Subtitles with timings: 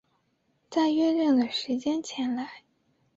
[0.67, 2.63] 在约定的时间前来